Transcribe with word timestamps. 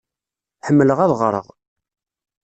Ḥemmleɣ 0.67 0.99
ad 0.99 1.11
ɣṛeɣ. 1.19 1.45